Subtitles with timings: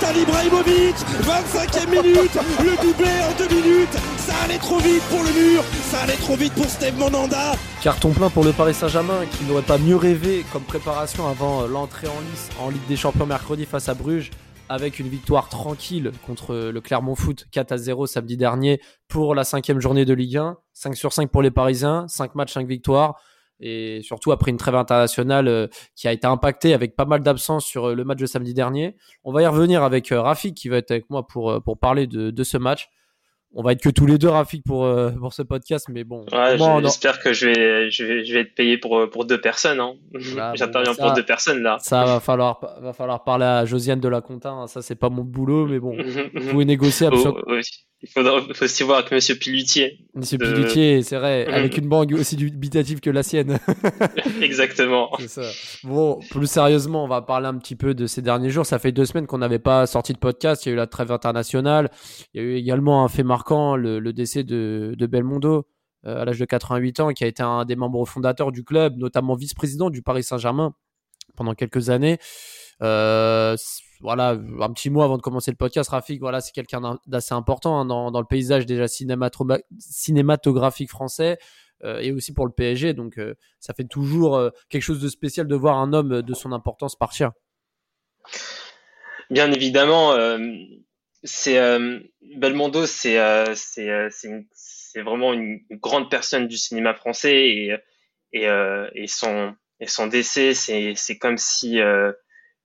[0.00, 5.30] Zlatan Ibrahimovic 25e minute Le doublé en deux minutes Ça allait trop vite pour le
[5.30, 7.52] mur Ça allait trop vite pour Steve Monanda
[7.82, 12.08] Carton plein pour le Paris Saint-Germain qui n'aurait pas mieux rêvé comme préparation avant l'entrée
[12.08, 14.30] en lice en Ligue des Champions mercredi face à Bruges
[14.68, 19.44] avec une victoire tranquille contre le Clermont Foot 4 à 0 samedi dernier pour la
[19.44, 20.56] cinquième journée de Ligue 1.
[20.72, 23.20] 5 sur 5 pour les Parisiens, 5 matchs, 5 victoires.
[23.60, 27.66] Et surtout après une trêve internationale euh, qui a été impactée avec pas mal d'absences
[27.66, 28.96] sur euh, le match de samedi dernier.
[29.22, 32.06] On va y revenir avec euh, Rafik qui va être avec moi pour, pour parler
[32.06, 32.88] de, de ce match
[33.52, 34.88] on va être que tous les deux Rafik pour
[35.20, 38.54] pour ce podcast mais bon ouais, j'espère que je vais, je vais je vais être
[38.54, 39.94] payé pour pour deux personnes hein.
[40.54, 44.20] j'interviens pour deux personnes là ça va falloir va falloir parler à Josiane de la
[44.20, 44.66] Conta hein.
[44.68, 45.96] ça c'est pas mon boulot mais bon
[46.34, 47.60] vous pouvez négocier absolument oh,
[48.02, 49.98] il faudra, faut aussi voir avec Monsieur Pilutier.
[50.14, 50.46] Monsieur de...
[50.46, 53.58] Pilutier, c'est vrai, avec une banque aussi dubitative que la sienne.
[54.40, 55.10] Exactement.
[55.26, 55.42] Ça.
[55.84, 58.64] Bon, plus sérieusement, on va parler un petit peu de ces derniers jours.
[58.64, 60.64] Ça fait deux semaines qu'on n'avait pas sorti de podcast.
[60.64, 61.90] Il y a eu la trêve internationale.
[62.32, 65.66] Il y a eu également un fait marquant, le, le décès de, de Belmondo
[66.06, 68.96] euh, à l'âge de 88 ans, qui a été un des membres fondateurs du club,
[68.96, 70.74] notamment vice-président du Paris Saint-Germain
[71.36, 72.18] pendant quelques années.
[72.82, 73.56] Euh,
[74.00, 77.78] voilà, un petit mot avant de commencer le podcast, Rafik, voilà, c'est quelqu'un d'assez important
[77.78, 81.38] hein, dans, le paysage déjà cinématographique français
[81.84, 82.94] euh, et aussi pour le PSG.
[82.94, 86.34] Donc, euh, ça fait toujours euh, quelque chose de spécial de voir un homme de
[86.34, 87.32] son importance partir.
[89.28, 90.14] Bien évidemment,
[92.36, 93.18] Belmondo, c'est
[94.96, 97.78] vraiment une grande personne du cinéma français
[98.32, 101.80] et son décès, c'est comme si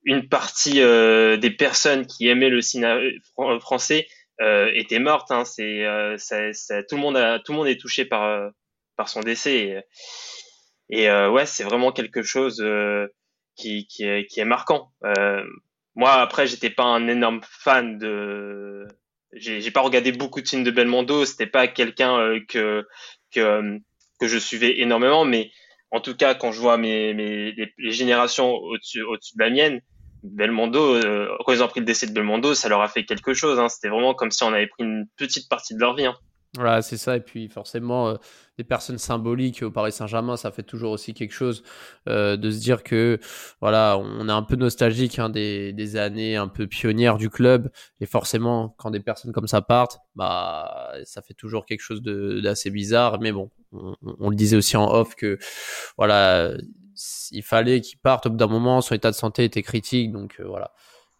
[0.06, 2.96] une partie euh, des personnes qui aimaient le cinéma
[3.40, 4.06] euh, français
[4.40, 5.30] euh, étaient mortes.
[5.32, 5.44] Hein.
[5.44, 5.84] C'est,
[6.16, 8.50] ça, tout le monde a, tout le monde est touché par
[8.96, 9.84] par son décès.
[10.88, 12.64] Et, et ouais, c'est vraiment quelque chose
[13.56, 14.92] qui, qui, est, qui est marquant.
[15.94, 18.86] moi, après, j'étais pas un énorme fan de.
[19.32, 21.24] J'ai, j'ai pas regardé beaucoup de films de Belmondo.
[21.24, 22.86] C'était pas quelqu'un que
[23.34, 23.80] que
[24.20, 25.50] que je suivais énormément, mais
[25.90, 29.80] en tout cas, quand je vois mes, mes les, générations au-dessus au-dessus de la mienne,
[30.22, 33.34] Belmondo, euh, quand ils ont pris le décès de Belmondo, ça leur a fait quelque
[33.34, 33.58] chose.
[33.58, 33.68] Hein.
[33.68, 36.06] C'était vraiment comme si on avait pris une petite partie de leur vie.
[36.06, 36.16] Hein.
[36.54, 37.16] Voilà, c'est ça.
[37.16, 38.14] Et puis forcément, euh,
[38.56, 41.62] des personnes symboliques au Paris Saint-Germain, ça fait toujours aussi quelque chose
[42.08, 43.18] euh, de se dire que
[43.60, 47.70] voilà, on est un peu nostalgique hein, des, années un peu pionnières du club.
[48.00, 52.70] Et forcément, quand des personnes comme ça partent, bah ça fait toujours quelque chose d'assez
[52.70, 53.20] bizarre.
[53.20, 55.38] Mais bon, on, on, le disait aussi en off que
[55.98, 56.54] voilà
[57.30, 58.80] il fallait qu'il parte au bout d'un moment.
[58.80, 60.72] Son état de santé était critique, donc euh, voilà.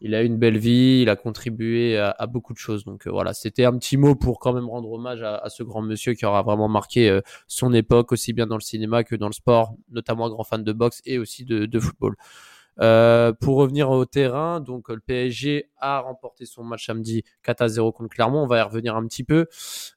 [0.02, 2.84] Il a eu une belle vie, il a contribué à, beaucoup de choses.
[2.84, 5.80] Donc euh, voilà, c'était un petit mot pour quand même rendre hommage à, ce grand
[5.80, 9.28] monsieur qui aura vraiment marqué euh, son époque, aussi bien dans le cinéma que dans
[9.28, 12.14] le sport, notamment un grand fan de boxe et aussi de, football.
[13.40, 17.92] pour revenir au terrain, donc le PSG a remporté son match samedi 4 à 0
[17.92, 18.42] contre Clermont.
[18.42, 19.46] On va y revenir un petit peu.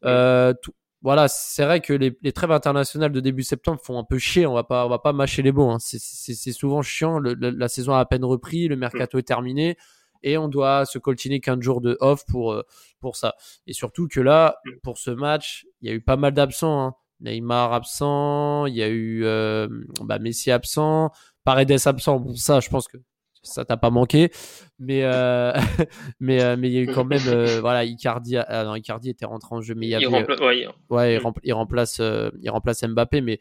[0.01, 4.17] tout, voilà, c'est vrai que les, les, trêves internationales de début septembre font un peu
[4.17, 4.45] chier.
[4.45, 5.69] On va pas, on va pas mâcher les mots.
[5.69, 5.77] Hein.
[5.79, 7.19] C'est souvent chiant.
[7.19, 9.77] la saison a à peine repris, le mercato est terminé
[10.23, 12.63] et on doit se coltiner 15 jours de off pour euh,
[12.99, 13.35] pour ça.
[13.67, 16.87] Et surtout que là, pour ce match, il y a eu pas mal d'absents.
[16.87, 16.95] Hein.
[17.21, 19.67] Neymar absent, il y a eu euh,
[20.01, 21.11] bah, Messi absent,
[21.43, 22.19] Paredes absent.
[22.19, 22.97] Bon, ça, je pense que
[23.41, 24.31] ça t'a pas manqué
[24.79, 25.53] mais euh,
[26.19, 29.09] mais euh, mais il y a eu quand même euh, voilà Icardi ah non Icardi
[29.09, 32.01] était rentré en jeu mais il y avait ouais, ouais il, remplace
[32.41, 33.39] il remplace Mbappé mais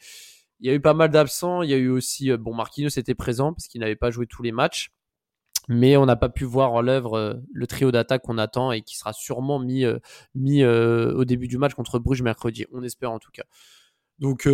[0.60, 1.62] il y a eu pas mal d'absents.
[1.62, 4.42] Il y a eu aussi bon Marquinhos était présent parce qu'il n'avait pas joué tous
[4.42, 4.91] les matchs
[5.69, 8.97] mais on n'a pas pu voir en l'œuvre le trio d'attaque qu'on attend et qui
[8.97, 9.84] sera sûrement mis
[10.34, 12.66] mis au début du match contre Bruges mercredi.
[12.72, 13.44] On espère en tout cas
[14.18, 14.48] donc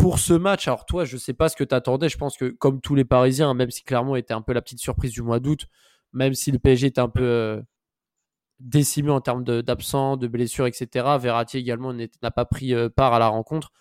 [0.00, 2.08] pour ce match, alors toi, je sais pas ce que tu attendais.
[2.08, 4.80] Je pense que comme tous les Parisiens, même si Clermont était un peu la petite
[4.80, 5.66] surprise du mois d'août,
[6.12, 7.60] même si le PSG était un peu euh,
[8.60, 11.06] décimé en termes d'absents, de, blessures, etc.
[11.20, 13.72] Verratti également n'a pas pris euh, part à la rencontre.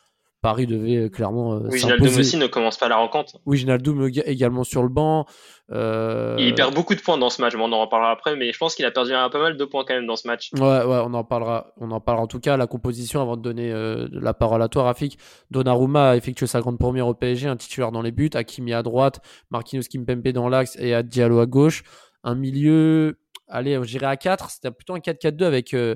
[0.41, 1.55] Paris devait euh, clairement.
[1.55, 3.39] Euh, oui, Ginaldo aussi ne commence pas la rencontre.
[3.45, 5.25] Oui, Ginaldo également sur le banc.
[5.71, 6.35] Euh...
[6.39, 7.55] Il perd beaucoup de points dans ce match.
[7.55, 9.65] Bon, on en reparlera après, mais je pense qu'il a perdu un, pas mal de
[9.65, 10.51] points quand même dans ce match.
[10.53, 11.73] Ouais, ouais, on en parlera.
[11.77, 12.55] On en parlera en tout cas.
[12.55, 15.17] La composition, avant de donner euh, la parole à toi, Rafik.
[15.51, 18.29] Donnarumma a effectué sa grande première au PSG, un titulaire dans les buts.
[18.33, 19.19] Hakimi à droite,
[19.51, 21.83] Marquinhos Kimpembe dans l'axe et Diallo à gauche.
[22.23, 23.17] Un milieu
[23.49, 24.49] allez, je dirais à 4.
[24.49, 25.95] C'était plutôt un 4-4-2 avec, euh,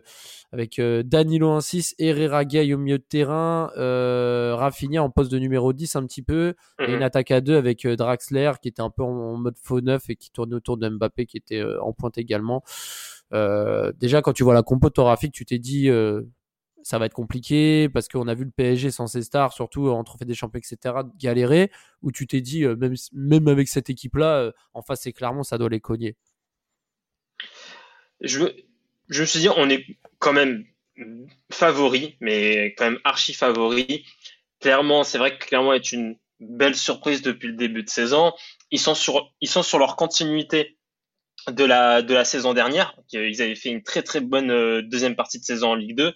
[0.52, 5.40] avec euh, Danilo 1-6, Herrera Gay au milieu de terrain, euh, Rafinha en poste de
[5.40, 7.02] numéro 10 un petit peu, et une Mhm.
[7.04, 10.10] attaque à deux avec euh, Draxler qui était un peu en, en mode faux neuf
[10.10, 12.64] et qui tournait autour de Mbappé qui était euh, en pointe également.
[13.34, 16.22] Euh, déjà, quand tu vois la compo thorafique, tu t'es dit euh,
[16.84, 20.04] ça va être compliqué parce qu'on a vu le PSG sans ses stars, surtout en
[20.04, 21.72] trophée des champions, etc., galérer,
[22.02, 25.44] ou tu t'es dit, euh, même, même avec cette équipe-là, euh, en face, c'est clairement,
[25.44, 26.18] ça doit les cogner.
[28.24, 29.86] Je, me- suis dit, on est
[30.20, 30.66] quand même
[31.52, 34.06] favori, mais quand même archi favori.
[34.60, 38.34] Clairement, c'est vrai que Clermont est une belle surprise depuis le début de saison.
[38.72, 39.34] Ils sont sur,
[39.78, 40.78] leur continuité
[41.50, 42.96] de la, saison dernière.
[43.12, 46.14] Ils avaient fait une très très bonne euh, deuxième partie de saison en Ligue 2.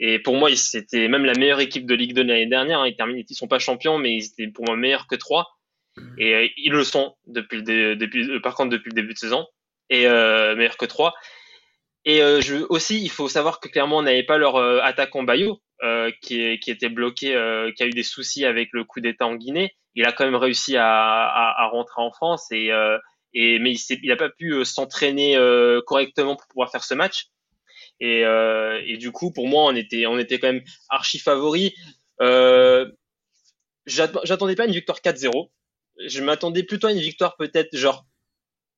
[0.00, 2.86] Et pour moi, c'était même la meilleure équipe de Ligue 2 de l'année dernière.
[2.86, 5.58] Ils terminent, ils sont pas champions, mais ils étaient pour moi meilleurs que trois.
[6.18, 9.18] Et euh, ils le sont depuis le, depuis, euh, par contre depuis le début de
[9.18, 9.46] saison.
[9.90, 11.14] Et euh, meilleurs que trois.
[12.04, 15.26] Et euh, je, aussi, il faut savoir que clairement, on n'avait pas leur euh, attaquant
[15.82, 17.28] euh, qui, est, qui était bloqué,
[17.76, 19.74] qui a eu des soucis avec le coup d'État en Guinée.
[19.94, 22.70] Il a quand même réussi à, rentrer en France, et,
[23.34, 25.36] mais il n'a pas pu s'entraîner
[25.86, 27.26] correctement pour pouvoir faire ce match.
[28.00, 31.20] Et, et du coup, pour moi, on était, on était quand même archi
[33.86, 35.50] j'att- J'attendais pas une victoire 4-0.
[36.06, 38.07] Je m'attendais plutôt à une victoire peut-être genre 2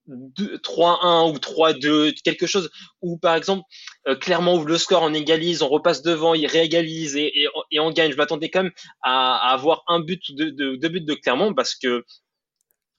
[0.09, 2.71] 3-1 ou 3-2, quelque chose
[3.03, 3.63] où par exemple
[4.09, 7.47] euh, clairement ouvre le score, on égalise, on repasse devant, il réégalise et,
[7.79, 8.11] on gagne.
[8.11, 12.05] Je m'attendais quand même à, avoir un but ou deux, buts de Clermont parce que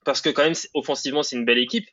[0.05, 1.87] parce que quand même offensivement c'est une belle équipe.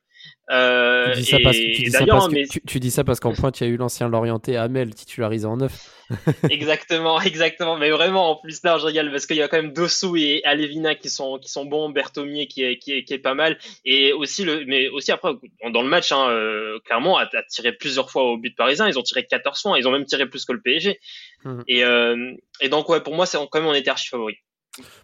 [0.50, 2.90] Euh, Tu dis ça parce tu dis ça d'ailleurs, parce que- mais- tu- tu dis
[2.90, 5.92] ça parce qu'en pointe, il y a eu l'ancien Lorienté Hamel titularisé en neuf.
[6.50, 7.76] Exactement, exactement.
[7.76, 10.40] Mais vraiment, en plus, là, je rigole parce qu'il y a quand même Dossou et
[10.44, 13.58] Alevina qui sont, qui sont bons, Berthomier qui est, qui est, qui est pas mal.
[13.84, 15.32] Et aussi, le, mais aussi après,
[15.70, 18.88] dans le match, hein, euh, clairement, a, a tiré plusieurs fois au but parisien.
[18.88, 19.78] Ils ont tiré 14 fois.
[19.78, 20.98] Ils ont même tiré plus que le PSG.
[21.44, 21.62] Mhm.
[21.69, 22.32] Et, euh,
[22.62, 24.36] et donc, ouais, pour moi, c'est quand même, on était archi favori.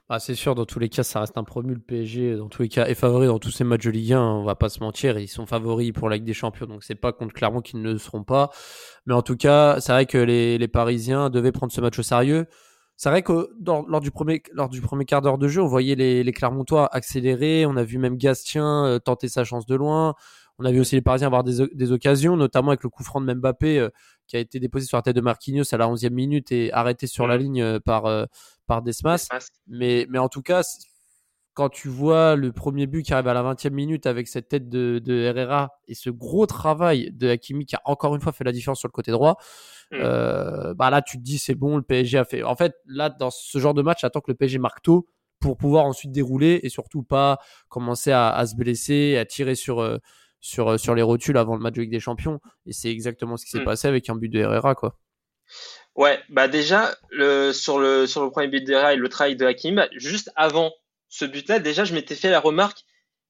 [0.09, 1.75] Ah, c'est sûr, dans tous les cas, ça reste un promu.
[1.75, 4.21] Le PSG, dans tous les cas, est favori dans tous ces matchs de Ligue 1.
[4.21, 5.19] On va pas se mentir.
[5.19, 6.67] Ils sont favoris pour la Ligue des Champions.
[6.67, 8.51] Donc, c'est pas contre Clermont qu'ils ne le seront pas.
[9.07, 12.03] Mais en tout cas, c'est vrai que les, les Parisiens devaient prendre ce match au
[12.03, 12.47] sérieux.
[12.97, 15.97] C'est vrai que lors, du premier, lors du premier quart d'heure de jeu, on voyait
[15.97, 17.67] les, les Clermontois accélérer.
[17.67, 20.15] On a vu même Gastien euh, tenter sa chance de loin.
[20.59, 23.21] On a vu aussi les Parisiens avoir des, des occasions, notamment avec le coup franc
[23.21, 23.89] de Mbappé euh,
[24.27, 27.07] qui a été déposé sur la tête de Marquinhos à la 11e minute et arrêté
[27.07, 28.25] sur la ligne euh, par, euh,
[28.67, 29.27] par Desmas.
[29.67, 30.63] Mais, mais en tout cas,
[31.55, 34.69] quand tu vois le premier but qui arrive à la 20e minute avec cette tête
[34.69, 38.45] de, de Herrera et ce gros travail de Hakimi qui a encore une fois fait
[38.45, 39.37] la différence sur le côté droit,
[39.91, 39.97] Mm.
[40.01, 42.43] euh, bah là tu te dis c'est bon, le PSG a fait.
[42.43, 45.07] En fait, là dans ce genre de match, attends que le PSG marque tôt
[45.41, 49.81] pour pouvoir ensuite dérouler et surtout pas commencer à, à se blesser, à tirer sur,
[49.81, 49.99] euh,
[50.45, 52.39] sur, euh, sur les rotules avant le match de Ligue des Champions.
[52.67, 53.65] Et c'est exactement ce qui s'est Mm.
[53.65, 54.99] passé avec un but de Herrera quoi.
[55.95, 59.47] Ouais, bah déjà, le, sur, le, sur le premier but d'Herrera et le travail de
[59.47, 60.71] Hakimi, bah, juste avant
[61.09, 62.79] ce but-là, déjà, je m'étais fait la remarque,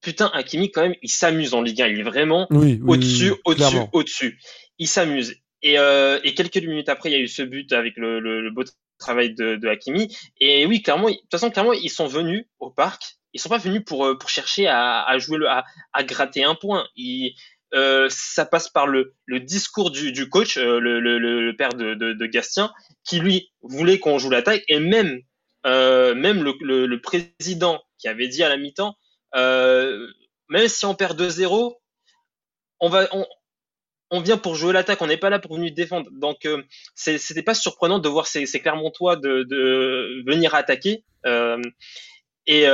[0.00, 1.88] putain, Hakimi, quand même, il s'amuse en Ligue 1.
[1.88, 4.38] Il est vraiment Oui, au-dessus, au-dessus, au-dessus.
[4.78, 5.36] Il s'amuse.
[5.62, 8.40] Et, euh, et quelques minutes après, il y a eu ce but avec le, le,
[8.40, 8.64] le beau
[8.98, 10.16] travail de, de Hakimi.
[10.40, 13.18] Et oui, clairement, de toute façon, clairement, ils sont venus au parc.
[13.34, 16.44] Ils sont pas venus pour, euh, pour chercher à, à jouer le, à, à gratter
[16.44, 16.86] un point.
[16.96, 17.34] Ils,
[17.74, 21.70] euh, ça passe par le, le discours du, du coach, euh, le, le, le père
[21.70, 22.72] de, de, de Gastien,
[23.04, 24.62] qui lui voulait qu'on joue l'attaque.
[24.68, 25.20] Et même,
[25.66, 28.96] euh, même le, président qui avait dit à la mi-temps,
[29.34, 30.06] euh,
[30.48, 31.74] même si on perd 2-0,
[32.78, 33.26] on va, on,
[34.10, 36.08] on vient pour jouer l'attaque, on n'est pas là pour venir défendre.
[36.12, 36.62] Donc, euh,
[36.94, 41.02] c'était pas surprenant de voir ces, ces Clermontois de, de venir attaquer.
[42.46, 42.66] Et,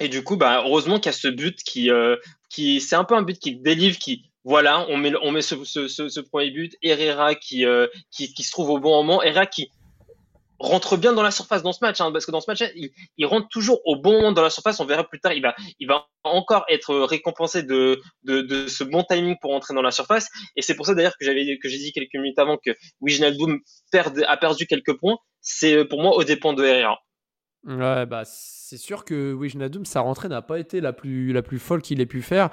[0.00, 2.16] et du coup, bah, heureusement qu'il y a ce but qui, euh,
[2.50, 5.64] qui c'est un peu un but qui délivre, qui, voilà, on met, on met ce,
[5.64, 6.76] ce, ce, premier but.
[6.82, 9.22] Herrera qui, euh, qui, qui se trouve au bon moment.
[9.22, 9.70] Herrera qui
[10.60, 12.90] rentre bien dans la surface dans ce match, hein, parce que dans ce match, il,
[13.16, 14.80] il rentre toujours au bon moment dans la surface.
[14.80, 18.84] On verra plus tard, il va, il va encore être récompensé de, de, de ce
[18.84, 20.28] bon timing pour entrer dans la surface.
[20.56, 23.60] Et c'est pour ça d'ailleurs que j'avais que j'ai dit quelques minutes avant que Wijnaldum
[23.90, 25.18] perd, a perdu quelques points.
[25.40, 26.98] C'est pour moi au dépend de Herrera.
[27.66, 31.58] Ouais, bah c'est sûr que Wijnaldum, sa rentrée n'a pas été la plus, la plus
[31.58, 32.50] folle qu'il ait pu faire.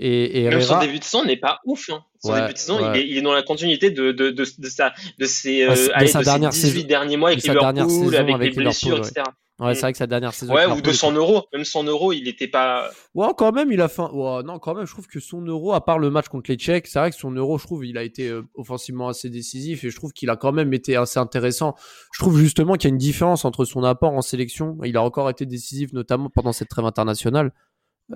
[0.00, 1.90] Et, et Même son début de saison n'est pas ouf.
[1.90, 2.04] Hein.
[2.22, 3.00] Son Ouais, début de saison, ouais.
[3.00, 5.74] il, est, il est dans la continuité de, de, de, de, sa, de ses, euh,
[5.92, 8.98] allez, sa de ses dernière 18 saison- derniers mois avec Liverpool, avec, avec les blessures,
[8.98, 9.22] etc.
[9.60, 10.54] ouais, c'est vrai que sa dernière saison.
[10.54, 11.44] Ouais, ou de Liverpool, son euro.
[11.52, 12.90] Même son euro, il était pas.
[13.14, 14.02] Ouais, quand même, il a fait.
[14.02, 16.50] un- Ouais, non, quand même, je trouve que son euro, à part le match contre
[16.50, 19.30] les Tchèques, c'est vrai que son euro, je trouve, il a été euh, offensivement assez
[19.30, 21.74] décisif et je trouve qu'il a quand même été assez intéressant.
[22.12, 24.78] Je trouve justement qu'il y a une différence entre son apport en sélection.
[24.84, 27.52] Il a encore été décisif, notamment pendant cette trêve internationale.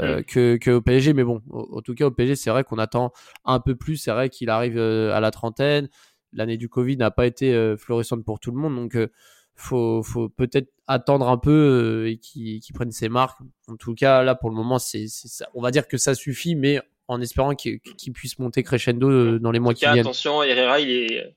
[0.01, 2.65] euh, que, que au PSG, mais bon, au- en tout cas au PSG, c'est vrai
[2.65, 3.13] qu'on attend
[3.45, 3.99] un peu plus.
[3.99, 5.91] C'est vrai qu'il arrive euh, à la trentaine.
[6.33, 9.09] L'année du Covid n'a pas été euh, florissante pour tout le monde, donc euh,
[9.55, 13.39] faut, faut peut-être attendre un peu et qu'il prenne ses marques.
[13.69, 15.07] En tout cas, là, pour le moment, c'est,
[15.55, 17.81] on va dire que ça suffit, mais en espérant qu'il
[18.12, 20.01] puisse monter crescendo dans les mois qui viennent.
[20.01, 21.37] Attention, Herrera, il est,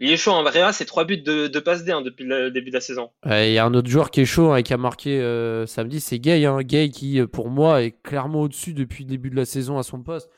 [0.00, 0.32] il est chaud.
[0.32, 2.80] En Herrera, c'est trois buts de, de passe D hein, depuis le début de la
[2.80, 3.10] saison.
[3.24, 5.20] Il y a un autre joueur qui est chaud hein, et qui a marqué
[5.66, 6.44] samedi, c'est Gay.
[6.44, 6.62] Hein.
[6.62, 10.02] Gay qui, pour moi, est clairement au-dessus depuis le début de la saison à son
[10.02, 10.30] poste.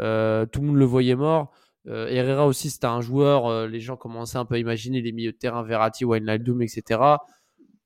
[0.00, 1.52] Euh, tout le monde le voyait mort.
[1.86, 5.12] Euh, Herrera aussi, c'était un joueur, euh, les gens commençaient un peu à imaginer les
[5.12, 7.00] milieux de terrain, Verratti, Wijnaldum, etc.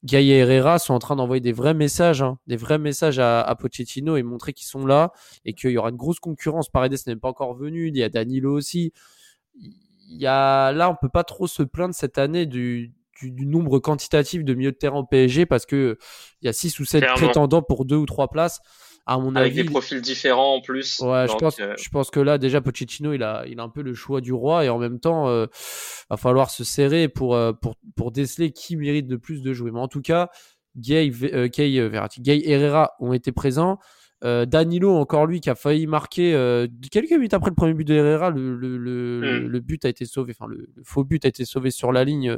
[0.04, 3.52] Gaïa et Herrera sont en train d'envoyer des vrais messages, hein, des vrais messages à,
[3.58, 5.12] Pochettino et montrer qu'ils sont là
[5.44, 6.68] et qu'il y aura une grosse concurrence.
[6.68, 8.92] Paredes n'est pas encore venu, il y a Danilo aussi.
[9.56, 9.72] Il
[10.22, 14.44] y a, là, on peut pas trop se plaindre cette année du, du, nombre quantitatif
[14.44, 15.98] de milieux de terrain au PSG parce que
[16.42, 18.60] il y a 6 ou 7 prétendants pour deux ou trois places
[19.16, 21.00] mon Avec des profils différents en plus.
[21.00, 23.68] Ouais, je, pense, euh, je pense que là, déjà, Pochettino, il a, il a un
[23.70, 25.46] peu le choix du roi et en même temps, euh,
[26.10, 29.70] va falloir se serrer pour, euh, pour, pour déceler qui mérite de plus de jouer.
[29.70, 30.28] Mais en tout cas,
[30.76, 33.78] Gay, euh, Verratti, Gay Herrera ont été présents.
[34.20, 36.32] Danilo, encore lui, qui a failli marquer
[36.90, 39.60] quelques minutes après le premier but de Herrera, le, le, le, hmm.
[39.60, 42.36] but a été sauvé, enfin le, faux but a été sauvé sur la ligne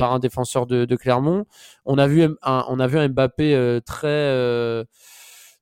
[0.00, 1.46] par un défenseur de, de, Clermont.
[1.84, 4.84] On a vu un, on a vu un Mbappé très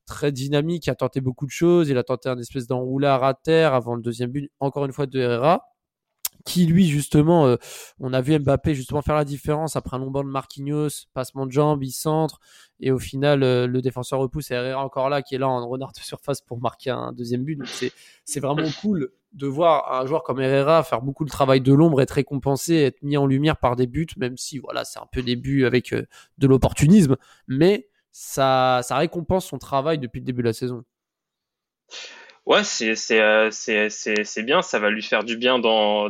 [0.09, 1.89] très dynamique, il a tenté beaucoup de choses.
[1.89, 5.05] Il a tenté un espèce d'enroulard à terre avant le deuxième but, encore une fois
[5.05, 5.65] de Herrera.
[6.45, 7.57] Qui lui justement, euh,
[7.99, 11.45] on a vu Mbappé justement faire la différence après un long banc de Marquinhos, passement
[11.45, 12.39] de jambes, il centre
[12.79, 15.67] et au final euh, le défenseur repousse et Herrera encore là qui est là en
[15.67, 17.59] renard de surface pour marquer un deuxième but.
[18.23, 22.01] c'est vraiment cool de voir un joueur comme Herrera faire beaucoup de travail de l'ombre,
[22.01, 25.21] être récompensé, être mis en lumière par des buts, même si voilà c'est un peu
[25.21, 26.05] des buts avec euh,
[26.37, 30.83] de l'opportunisme, mais ça, récompense son travail depuis le début de la saison.
[32.45, 33.49] Ouais, c'est euh,
[34.37, 36.07] bien, ça va lui faire du bien dans,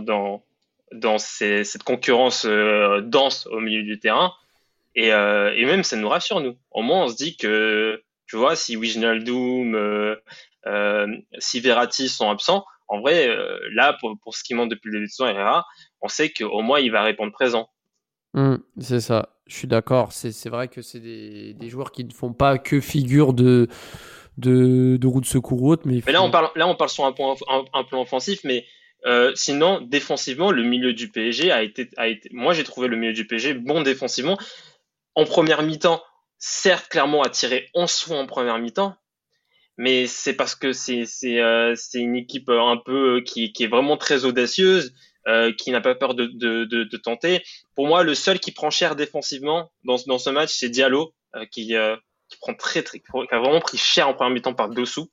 [1.17, 4.33] cette concurrence euh, dense au milieu du terrain.
[4.95, 6.57] Et, euh, et, même, ça nous rassure, nous.
[6.71, 10.17] Au moins, on se dit que, tu vois, si Wijnaldum,
[11.39, 13.29] si Verratti sont absents, en vrai,
[13.73, 15.63] là, pour, ce qui manque depuis le début de saison,
[16.01, 17.69] on sait qu'au moins, il va répondre présent.
[18.33, 19.29] Mmh, c'est ça.
[19.47, 20.11] Je suis d'accord.
[20.11, 23.67] C'est vrai que c'est des, des, joueurs qui ne font pas que figure de,
[24.37, 25.83] de, de roue de secours ou autre.
[25.85, 27.35] Mais, là, on parle, là, on parle sur un, point,
[27.73, 28.65] un, plan offensif, mais
[29.07, 31.89] euh, sinon, défensivement, le milieu du PSG a été.
[31.97, 34.37] A été moi, j'ai trouvé le milieu du PSG bon défensivement.
[35.15, 36.03] En première mi-temps,
[36.37, 38.95] certes, clairement, a tiré 11 fois en première mi-temps,
[39.77, 44.25] mais c'est parce que c'est euh, une équipe un peu qui, qui est vraiment très
[44.25, 44.93] audacieuse
[45.29, 47.43] euh, qui n'a pas peur de, tenter.
[47.75, 51.75] Pour moi, le seul qui prend cher défensivement dans, ce match, c'est Diallo, euh, qui,
[51.75, 51.95] euh,
[52.29, 55.11] qui prend très, très, qui a vraiment pris cher en première mi-temps par dessous.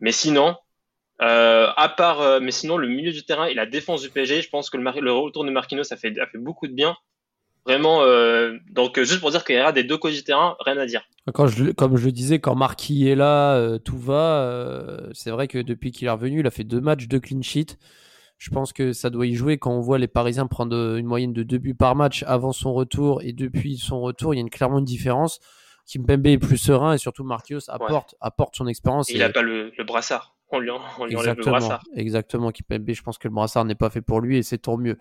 [0.00, 0.56] Mais sinon,
[1.18, 4.68] à part, mais sinon, le milieu du terrain et la défense du PSG, je pense
[4.68, 6.94] que le, retour de Marquinhos ça fait, a fait beaucoup de bien.
[7.64, 8.04] Vraiment,
[8.70, 11.02] donc juste pour dire qu'il y aura des deux côtés du terrain, rien à dire.
[11.32, 14.98] Comme je le disais, quand Marquis est là, tout va.
[15.14, 17.78] c'est vrai que depuis qu'il est revenu, il a fait deux matchs de clean sheet.
[18.42, 21.32] Je pense que ça doit y jouer quand on voit les Parisiens prendre une moyenne
[21.32, 24.42] de deux buts par match avant son retour et depuis son retour, il y a
[24.42, 25.38] une, clairement une différence.
[25.86, 29.08] Kimpembe est plus serein et surtout Marquinhos apporte, apporte son expérience.
[29.10, 30.34] Il n'a pas le, brassard.
[30.50, 31.84] On lui, on lui enlève le brassard.
[31.94, 32.50] Exactement.
[32.50, 34.98] Kimpembe, je pense que le brassard n'est pas fait pour lui et c'est tant mieux.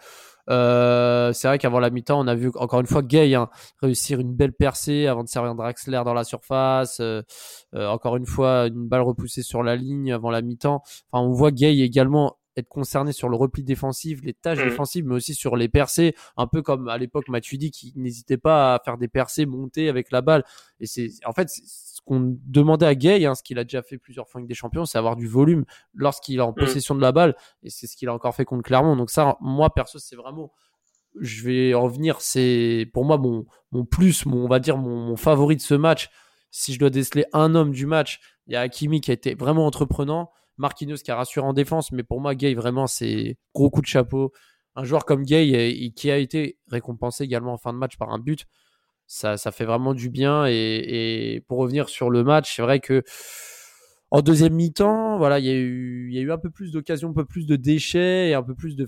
[0.51, 3.50] Euh, c'est vrai qu'avant la mi-temps, on a vu encore une fois Gay hein,
[3.81, 7.00] réussir une belle percée avant de servir Draxler dans la surface.
[7.00, 7.24] Euh,
[7.74, 10.83] euh, encore une fois, une balle repoussée sur la ligne avant la mi-temps.
[11.12, 14.70] Enfin, on voit Gay également être concerné sur le repli défensif, les tâches mmh.
[14.70, 18.75] défensives, mais aussi sur les percées, un peu comme à l'époque Matuidi qui n'hésitait pas
[18.75, 20.43] à faire des percées, monter avec la balle.
[20.79, 23.98] Et c'est en fait ce qu'on demandait à Gay, hein, ce qu'il a déjà fait
[23.98, 26.55] plusieurs fois avec des champions, c'est avoir du volume lorsqu'il est en mmh.
[26.55, 27.36] possession de la balle.
[27.63, 28.96] Et c'est ce qu'il a encore fait contre Clermont.
[28.96, 30.51] Donc ça, moi perso, c'est vraiment
[31.20, 34.96] je vais en venir, c'est pour moi mon, mon plus, mon, on va dire mon,
[34.96, 36.10] mon favori de ce match.
[36.51, 39.36] Si je dois déceler un homme du match, il y a Hakimi qui a été
[39.36, 40.31] vraiment entreprenant.
[40.62, 43.88] Marquinhos qui a rassuré en défense, mais pour moi, Gay, vraiment, c'est gros coup de
[43.88, 44.32] chapeau.
[44.75, 48.20] Un joueur comme Gay, qui a été récompensé également en fin de match par un
[48.20, 48.46] but,
[49.08, 50.46] ça, ça fait vraiment du bien.
[50.48, 53.03] Et, pour revenir sur le match, c'est vrai que
[54.12, 57.46] en deuxième mi-temps, voilà, il y a eu, un peu plus d'occasions, un peu plus
[57.46, 58.86] de déchets et un peu plus de,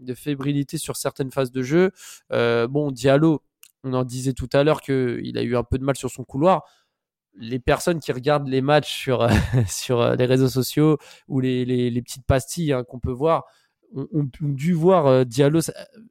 [0.00, 1.90] de, fébrilité sur certaines phases de jeu.
[2.32, 3.42] Euh, bon, Diallo,
[3.84, 6.24] on en disait tout à l'heure qu'il a eu un peu de mal sur son
[6.24, 6.64] couloir
[7.38, 9.26] les personnes qui regardent les matchs sur,
[9.68, 13.44] sur euh, les réseaux sociaux ou les, les, petites pastilles hein, qu'on peut voir
[13.94, 15.60] ont, dû voir euh, Diallo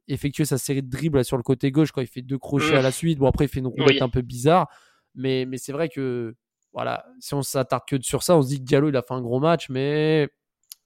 [0.08, 2.82] effectuer sa série de dribbles sur le côté gauche quand il fait deux crochets à
[2.82, 3.18] la suite.
[3.18, 4.68] Bon, après, il fait une roulette un peu bizarre.
[5.14, 6.34] Mais, mais c'est vrai que,
[6.72, 9.14] voilà, si on s'attarde que sur ça, on se dit que Diallo, il a fait
[9.14, 10.28] un gros match, mais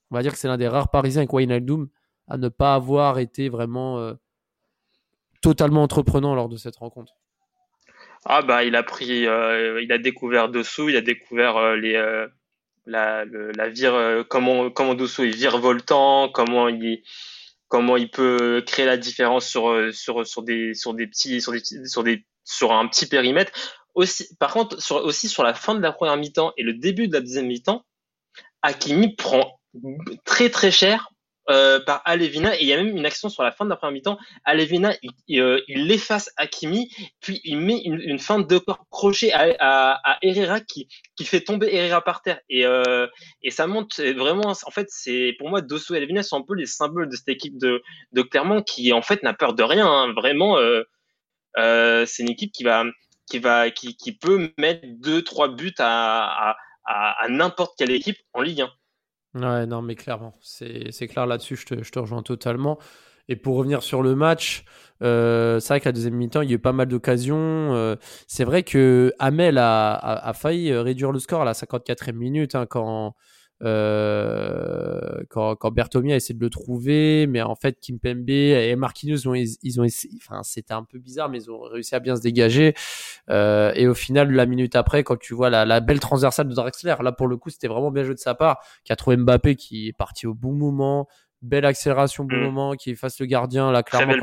[0.09, 1.87] on va dire que c'est l'un des rares Parisiens avec Wijnaldum
[2.27, 4.13] à ne pas avoir été vraiment euh,
[5.41, 7.20] totalement entreprenant lors de cette rencontre.
[8.25, 11.95] Ah bah il a pris, euh, il a découvert dessous, il a découvert euh, les
[11.95, 12.27] euh,
[12.85, 17.03] la, la vire, comment comment dessous est virevoltant, comment il
[17.67, 21.61] comment il peut créer la différence sur sur sur des sur des petits sur des
[21.85, 23.51] sur des sur un petit périmètre.
[23.93, 27.07] Aussi, par contre, sur, aussi sur la fin de la première mi-temps et le début
[27.07, 27.85] de la deuxième mi-temps,
[28.61, 29.59] Hakimi prend
[30.25, 31.09] très très cher
[31.49, 33.75] euh, par Alevina et il y a même une action sur la fin de la
[33.75, 34.19] première mi-temps.
[34.45, 34.93] Alevina,
[35.31, 40.87] euh, il, efface Hakimi, puis il met une, fin de corps crochet à, Herrera qui,
[41.15, 42.39] qui fait tomber Herrera par terre.
[42.47, 43.07] Et, euh,
[43.41, 46.53] et ça montre vraiment, en fait, c'est pour moi, Dosso et Alevina sont un peu
[46.53, 47.81] les symboles de cette équipe de,
[48.11, 49.87] de Clermont qui en fait n'a peur de rien.
[49.87, 50.13] Hein.
[50.13, 50.57] Vraiment,
[51.57, 52.85] c'est une équipe qui va,
[53.27, 56.55] qui va, qui peut mettre deux, trois buts à,
[56.85, 58.71] à, à n'importe quelle équipe en Ligue 1.
[59.33, 62.77] Ouais, non, mais clairement, c'est clair là-dessus, je te, rejoins totalement.
[63.29, 64.65] Et pour revenir sur le match,
[65.01, 67.37] euh, c'est vrai que la deuxième mi-temps, il y a eu pas mal d'occasions.
[67.37, 67.95] Euh,
[68.27, 73.15] c'est vrai que Amel a, failli réduire le score à la 54e minute hein, quand,
[73.63, 79.27] euh, quand, quand Bertomia a essayé de le trouver, mais en fait Kimpembe et Marquinhos
[79.27, 82.15] ont, ils ont essayé, enfin c'était un peu bizarre, mais ils ont réussi à bien
[82.15, 82.73] se dégager.
[83.29, 86.55] Euh, et au final, la minute après, quand tu vois la, la belle transversale de
[86.55, 89.17] Drexler, là pour le coup c'était vraiment bien joué de sa part, qui a trouvé
[89.17, 91.07] Mbappé qui est parti au bon moment,
[91.41, 92.43] belle accélération au bon mmh.
[92.43, 94.13] moment, qui efface le gardien, là clairement.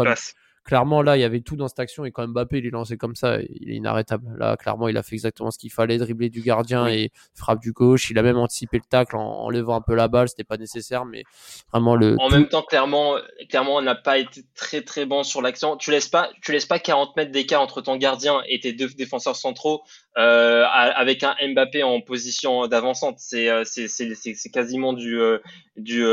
[0.68, 2.98] Clairement, là, il y avait tout dans cette action et quand Mbappé, il est lancé
[2.98, 4.26] comme ça, il est inarrêtable.
[4.36, 6.92] Là, clairement, il a fait exactement ce qu'il fallait, dribbler du gardien oui.
[6.92, 8.10] et frappe du gauche.
[8.10, 10.58] Il a même anticipé le tacle en, en levant un peu la balle, c'était pas
[10.58, 11.24] nécessaire, mais
[11.72, 12.16] vraiment le.
[12.20, 12.34] En tout...
[12.34, 13.16] même temps, clairement,
[13.48, 15.78] clairement, on n'a pas été très très bon sur l'action.
[15.78, 18.88] Tu laisses pas, tu laisses pas 40 mètres d'écart entre ton gardien et tes deux
[18.88, 19.80] défenseurs centraux
[20.18, 23.16] euh, avec un Mbappé en position d'avançante.
[23.20, 25.38] C'est euh, c'est quasiment du euh,
[25.78, 26.04] du,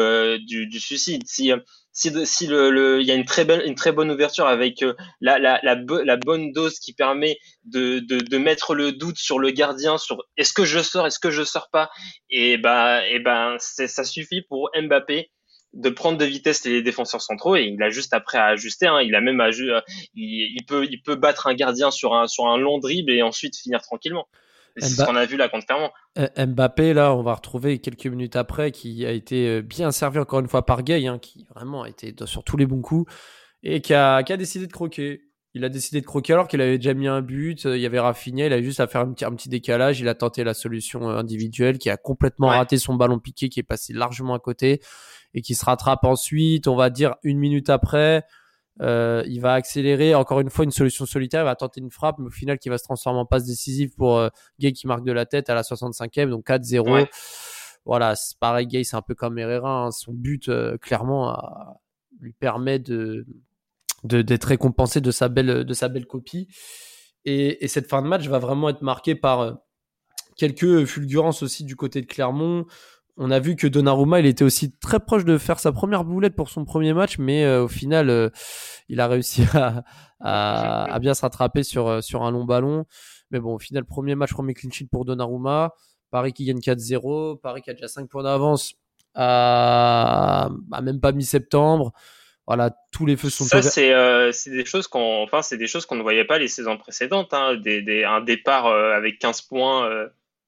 [0.45, 1.23] du, du suicide.
[1.25, 1.51] Si
[1.95, 4.83] si, si le, le, il y a une très bonne, une très bonne ouverture avec
[4.83, 9.17] euh, la, la, la, la, bonne dose qui permet de, de, de, mettre le doute
[9.17, 11.89] sur le gardien, sur est-ce que je sors, est-ce que je sors pas,
[12.29, 15.31] et ben, et ben, ça suffit pour Mbappé
[15.71, 18.87] de prendre de vitesse les défenseurs centraux et il a juste après à ajuster.
[18.87, 19.81] Hein, il a même à, il,
[20.13, 23.57] il peut, il peut battre un gardien sur un, sur un long dribble et ensuite
[23.57, 24.27] finir tranquillement.
[24.77, 25.89] C'est ce qu'on a vu là contre Clermont.
[26.37, 30.47] Mbappé, là, on va retrouver quelques minutes après, qui a été bien servi encore une
[30.47, 33.11] fois par Gay, hein, qui vraiment a été sur tous les bons coups,
[33.63, 35.21] et qui a, qui a décidé de croquer.
[35.53, 37.63] Il a décidé de croquer alors qu'il avait déjà mis un but.
[37.63, 40.01] Il y avait Rafinha, il a juste à faire un petit, un petit décalage.
[40.01, 42.57] Il a tenté la solution individuelle, qui a complètement ouais.
[42.57, 44.81] raté son ballon piqué, qui est passé largement à côté,
[45.33, 48.25] et qui se rattrape ensuite, on va dire une minute après.
[48.81, 52.17] Euh, il va accélérer encore une fois une solution solitaire, il va tenter une frappe,
[52.19, 55.05] mais au final qui va se transformer en passe décisive pour euh, Gay qui marque
[55.05, 56.91] de la tête à la 65e, donc 4-0.
[56.91, 57.09] Ouais.
[57.85, 59.91] Voilà, c'est pareil, Gay c'est un peu comme Herrera, hein.
[59.91, 61.77] son but euh, clairement à,
[62.19, 63.25] lui permet de
[64.03, 66.47] d'être récompensé de sa belle de sa belle copie.
[67.23, 69.57] Et, et, cette fin de match va vraiment être marquée par
[70.37, 72.65] quelques fulgurances aussi du côté de Clermont
[73.17, 76.35] on a vu que Donnarumma, il était aussi très proche de faire sa première boulette
[76.35, 78.29] pour son premier match, mais euh, au final, euh,
[78.89, 79.83] il a réussi à,
[80.19, 82.85] à, à, bien se rattraper sur, euh, sur un long ballon.
[83.31, 85.73] Mais bon, au final, premier match, premier clean sheet pour Donnarumma.
[86.11, 87.39] Paris qui gagne 4-0.
[87.39, 88.75] Paris qui a déjà 5 points d'avance
[89.13, 91.93] à, à, même pas mi-septembre.
[92.47, 95.95] Voilà, tous les feux sont Ça, c'est euh, des choses qu'on enfin, des choses qu'on
[95.95, 97.33] ne voyait pas les saisons précédentes.
[97.33, 97.55] Hein.
[97.55, 99.89] Des, des, un départ avec 15 points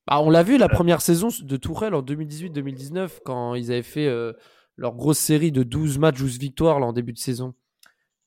[0.07, 4.07] bah, on l'a vu la première saison de Tourelle en 2018-2019 quand ils avaient fait
[4.07, 4.33] euh,
[4.77, 7.53] leur grosse série de 12 matchs, 12 victoires là, en début de saison.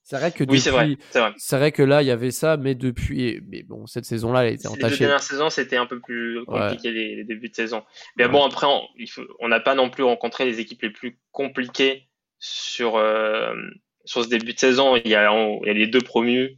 [0.02, 1.34] C'est vrai que depuis, oui, c'est vrai, vrai.
[1.52, 4.66] vrai, que là il y avait ça, mais depuis, mais bon, cette saison-là, elle était
[4.66, 4.84] entachée.
[4.84, 6.94] Les deux dernières saisons, c'était un peu plus compliqué ouais.
[6.94, 7.84] les, les, débuts de saison.
[8.16, 8.30] Mais ouais.
[8.30, 8.66] bon, après,
[9.38, 12.08] on n'a pas non plus rencontré les équipes les plus compliquées
[12.40, 13.54] sur euh,
[14.04, 14.96] sur ce début de saison.
[14.96, 16.56] Il y a, on, il y a les deux promus, euh,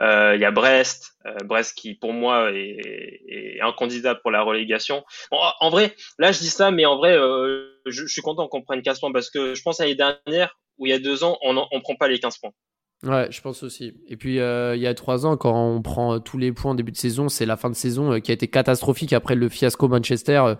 [0.00, 4.42] il y a Brest, euh, Brest qui pour moi est, est, un candidat pour la
[4.42, 5.04] relégation.
[5.30, 8.82] En vrai, là je dis ça, mais en vrai, euh, je, suis content qu'on prenne
[8.82, 11.38] 15 points parce que je pense à l'année dernière où il y a deux ans,
[11.42, 12.52] on ne prend pas les 15 points.
[13.04, 13.94] Ouais, je pense aussi.
[14.08, 16.74] Et puis euh, il y a trois ans, quand on prend tous les points en
[16.74, 19.48] début de saison, c'est la fin de saison euh, qui a été catastrophique après le
[19.48, 20.42] fiasco Manchester.
[20.44, 20.54] Euh,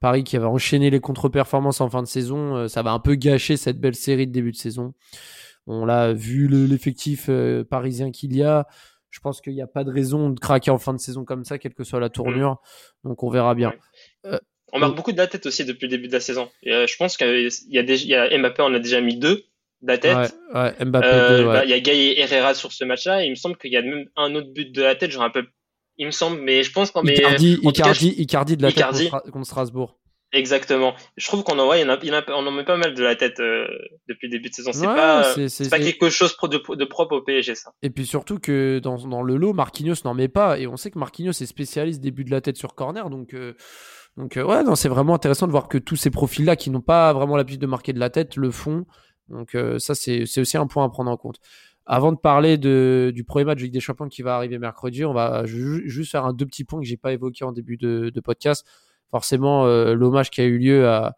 [0.00, 3.56] Paris qui avait enchaîné les contre-performances en fin de saison, ça va un peu gâcher
[3.56, 4.92] cette belle série de début de saison.
[5.66, 8.66] On l'a vu l'effectif le, parisien qu'il y a.
[9.10, 11.44] Je pense qu'il n'y a pas de raison de craquer en fin de saison comme
[11.44, 12.60] ça, quelle que soit la tournure.
[13.02, 13.08] Mmh.
[13.08, 13.72] Donc on verra bien.
[14.26, 14.38] Euh,
[14.72, 16.50] on marque beaucoup de la tête aussi depuis le début de la saison.
[16.62, 19.00] Et, euh, je pense qu'il y a déjà il y a Mbappé, on a déjà
[19.00, 19.44] mis deux
[19.82, 20.34] de la tête.
[20.52, 23.24] Ouais, ouais Mbappé, euh, deux, bah, il y a Gaï et Herrera sur ce match-là.
[23.24, 25.10] Il me semble qu'il y a même un autre but de la tête.
[25.10, 25.46] Je rappelle,
[25.98, 29.10] il me semble, mais je pense qu'en Icardi, Icardi, Icardi de la Icardi.
[29.10, 29.98] tête contre Strasbourg.
[30.32, 30.94] Exactement.
[31.16, 33.38] Je trouve qu'on en, ouais, il en, on en met pas mal de la tête
[33.40, 33.66] euh,
[34.08, 34.72] depuis le début de saison.
[34.72, 37.72] C'est pas, c'est pas quelque chose de, de, propre au PSG, ça.
[37.82, 40.58] Et puis surtout que dans, dans le lot, Marquinhos n'en met pas.
[40.58, 43.08] Et on sait que Marquinhos est spécialiste début de la tête sur corner.
[43.08, 43.54] Donc, euh,
[44.16, 46.80] donc euh, ouais, non, c'est vraiment intéressant de voir que tous ces profils-là qui n'ont
[46.80, 48.84] pas vraiment l'habitude de marquer de la tête le font.
[49.28, 51.40] Donc, ça, c'est aussi un point à prendre en compte.
[51.84, 55.04] Avant de parler de, du premier match de Ligue des Champions qui va arriver mercredi,
[55.04, 58.10] on va juste faire un deux petits points que j'ai pas évoqué en début de,
[58.10, 58.64] de podcast
[59.10, 61.16] forcément euh, l'hommage qui a eu lieu à,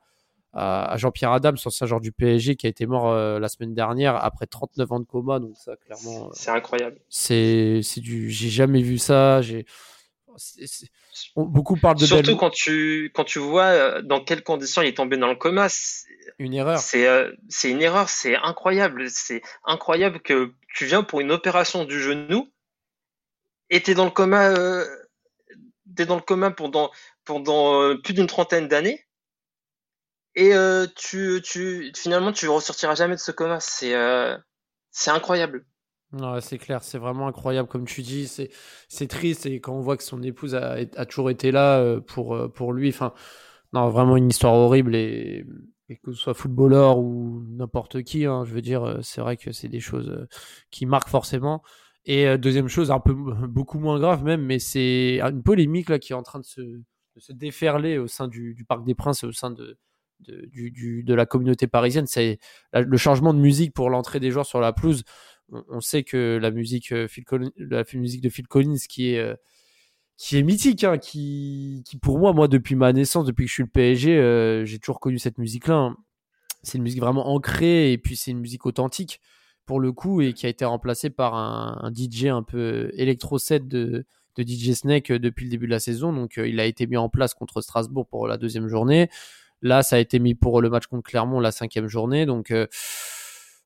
[0.52, 4.16] à, Jean-Pierre Adams, ancien joueur du PSG, qui a été mort euh, la semaine dernière
[4.16, 5.38] après 39 ans de coma.
[5.38, 6.98] Donc ça, clairement, euh, c'est incroyable.
[7.08, 9.42] C'est, c'est du, j'ai jamais vu ça.
[9.42, 9.64] J'ai,
[11.34, 15.16] beaucoup parlent de surtout quand tu quand tu vois dans quelles conditions il est tombé
[15.16, 15.66] dans le coma.
[16.38, 16.78] Une erreur.
[16.78, 17.08] C'est
[17.48, 18.08] c'est une erreur.
[18.08, 19.10] C'est incroyable.
[19.10, 22.48] C'est incroyable que tu viens pour une opération du genou
[23.68, 24.54] et t'es dans le coma.
[25.96, 26.90] T'es dans le coma pendant
[27.26, 29.04] euh, plus d'une trentaine d'années.
[30.34, 31.42] Et euh, tu,
[31.96, 33.58] finalement, tu ressortiras jamais de ce coma.
[33.60, 34.36] C'est euh,
[35.06, 35.66] incroyable.
[36.40, 38.28] C'est clair, c'est vraiment incroyable, comme tu dis.
[38.28, 42.72] C'est, triste et quand on voit que son épouse a, toujours été là pour, pour
[42.72, 42.88] lui.
[42.88, 43.12] Enfin,
[43.72, 45.44] non, vraiment une histoire horrible et,
[46.02, 49.68] que ce soit footballeur ou n'importe qui, hein, je veux dire, c'est vrai que c'est
[49.68, 50.26] des choses
[50.70, 51.62] qui marquent forcément.
[52.10, 56.12] Et deuxième chose, un peu beaucoup moins grave même, mais c'est une polémique là qui
[56.12, 56.80] est en train de se,
[57.28, 59.76] déferler au sein du, Parc des Princes et au sein de,
[60.20, 62.06] de, la communauté parisienne.
[62.06, 62.38] C'est
[62.72, 65.04] le changement de musique pour l'entrée des joueurs sur la pelouse.
[65.50, 67.08] On, sait que la musique, euh,
[67.58, 69.34] la musique de Phil Collins, qui est, euh,
[70.16, 73.54] qui est mythique, hein, qui, qui pour moi, moi depuis ma naissance, depuis que je
[73.54, 75.74] suis le PSG, euh, j'ai toujours connu cette musique-là.
[75.74, 75.96] Hein.
[76.62, 79.20] C'est une musique vraiment ancrée et puis c'est une musique authentique
[79.68, 84.06] pour le coup et qui a été remplacée par un, DJ un peu électro-set de,
[84.36, 86.10] de DJ Snake euh, depuis le début de la saison.
[86.10, 89.10] Donc, euh, il a été mis en place contre Strasbourg pour la deuxième journée.
[89.60, 92.24] Là, ça a été mis pour le match contre Clermont la cinquième journée.
[92.24, 92.66] Donc, euh,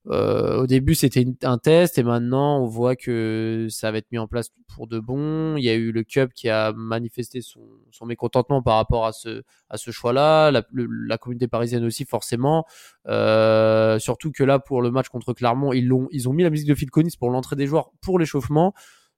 [0.07, 4.27] au début, c'était un test et maintenant, on voit que ça va être mis en
[4.27, 5.57] place pour de bon.
[5.57, 7.61] Il y a eu le Cup qui a manifesté son,
[8.05, 9.43] mécontentement par rapport à ce,
[9.91, 10.51] choix-là.
[10.51, 12.65] La, communauté parisienne aussi, forcément.
[13.07, 16.91] surtout que là, pour le match contre Clermont, ils, ont, mis la musique de Phil
[16.91, 18.75] Collins pour l'entrée des joueurs pour l'échauffement.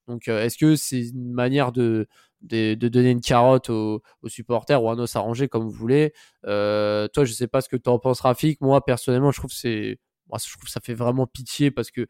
[0.09, 2.07] Donc, euh, est-ce que c'est une manière de,
[2.43, 6.13] donner une carotte aux, supporters ou un os arrangé comme vous voulez?
[6.47, 8.61] Euh, Toi, je sais pas ce que tu en penses, Rafik.
[8.61, 12.07] Moi, personnellement, je trouve c'est, moi, je trouve ça fait vraiment pitié parce que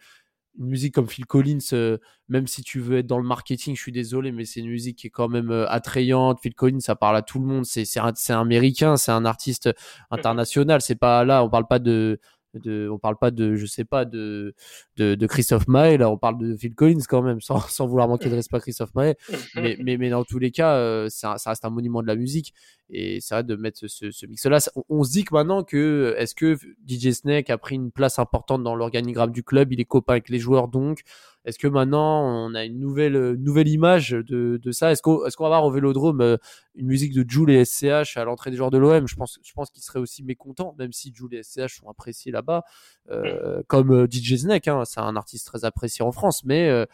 [0.59, 1.99] une musique comme Phil Collins, euh,
[2.29, 4.99] même si tu veux être dans le marketing, je suis désolé, mais c'est une musique
[4.99, 6.39] qui est quand même attrayante.
[6.41, 7.65] Phil Collins, ça parle à tout le monde.
[7.65, 9.71] C'est, c'est, c'est américain, c'est un artiste
[10.11, 10.81] international.
[10.81, 12.21] C'est pas là, on parle pas de
[12.59, 14.55] de, on parle pas de, je sais pas, de,
[14.97, 18.09] de, de Christophe Maé, là, on parle de Phil Collins quand même, sans, sans vouloir
[18.09, 19.15] manquer de respect à Christophe Maé.
[19.55, 22.17] Mais, mais, mais dans tous les cas, euh, ça, ça, reste un monument de la
[22.17, 22.55] musique.
[22.91, 24.59] Et c'est vrai de mettre ce, ce, mix-là.
[24.89, 28.63] On, se dit que maintenant que, est-ce que DJ Snake a pris une place importante
[28.63, 31.01] dans l'organigramme du club, il est copain avec les joueurs donc,
[31.45, 34.93] est-ce que maintenant on a une nouvelle euh, nouvelle image de, de ça?
[34.93, 36.37] Est-ce qu'on qu'on va avoir au Vélodrome euh,
[36.75, 39.53] une musique de Jules et SCH à l'entrée des joueurs de l'OM Je pense je
[39.53, 42.65] pense qu'ils seraient aussi mécontents, même si Jules et SCH sont appréciés là-bas,
[43.11, 44.69] euh, comme euh, DJ Snake.
[44.69, 46.87] Hein, c'est un artiste très apprécié en France, mais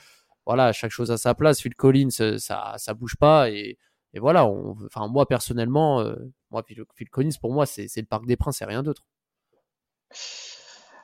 [0.46, 1.60] voilà, chaque chose à sa place.
[1.60, 3.78] Phil Collins, ça ça bouge pas et
[4.14, 4.46] et voilà.
[4.46, 6.04] enfin moi personnellement,
[6.50, 9.04] moi Phil, Collins pour moi c'est c'est le Parc des Princes et rien d'autre.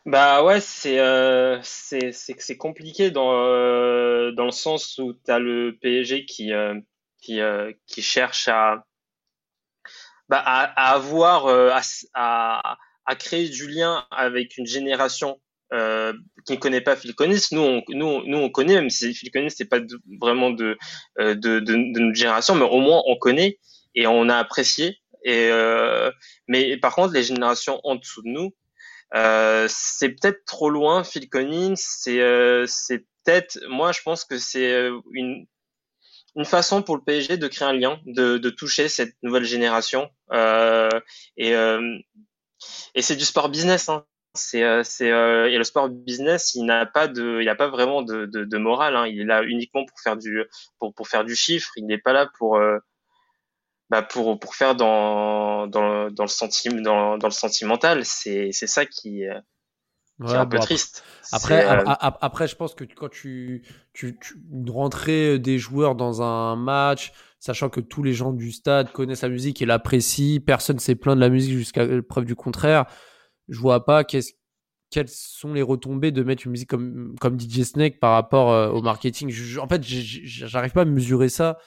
[0.07, 5.41] Bah ouais, c'est euh, c'est c'est compliqué dans euh, dans le sens où tu as
[5.41, 6.79] le PSG qui euh,
[7.21, 8.85] qui euh, qui cherche à
[10.29, 11.83] bah, à, à avoir euh, à,
[12.15, 15.41] à, à créer du lien avec une génération
[15.73, 16.13] euh,
[16.47, 17.41] qui ne connaît pas Phil Collins.
[17.51, 19.81] Nous on nous nous on connaît même si Phil Collins c'est pas
[20.21, 20.79] vraiment de,
[21.19, 23.59] de de de notre génération, mais au moins on connaît
[23.97, 24.99] et on a apprécié.
[25.25, 25.51] Et
[26.47, 28.55] mais par contre les générations en dessous de nous
[29.15, 31.75] euh, c'est peut-être trop loin, Phil Collins.
[31.77, 32.67] C'est euh,
[33.25, 35.47] peut-être, moi je pense que c'est euh, une
[36.35, 40.11] une façon pour le PSG de créer un lien, de, toucher cette nouvelle génération.
[41.37, 41.53] Et
[42.95, 43.89] et c'est du sport business.
[43.89, 44.05] Hein.
[44.35, 48.59] C'est c'est et le sport business, il n'a pas de, il a pas vraiment de
[48.59, 48.97] morale.
[48.97, 49.07] Hein.
[49.07, 50.45] Il est là uniquement pour faire du
[50.79, 51.71] pour pour faire du chiffre.
[51.77, 52.61] Il n'est pas là pour
[53.91, 58.67] bah pour pour faire dans dans, dans le sentiment dans, dans le sentimental c'est c'est
[58.67, 59.39] ça qui, euh,
[60.25, 61.05] qui est un peu triste.
[61.33, 64.35] après euh, après je pense que quand tu tu, tu
[64.69, 69.29] rentrer des joueurs dans un match sachant que tous les gens du stade connaissent la
[69.29, 72.87] musique et l'apprécient personne s'est plaint de la musique jusqu'à preuve du contraire
[73.49, 74.33] je vois pas qu'est-ce
[74.91, 78.71] quelles sont les retombées de mettre une musique comme comme DJ Snake par rapport euh,
[78.71, 79.31] au marketing.
[79.31, 81.59] Je, en fait j'arrive pas à mesurer ça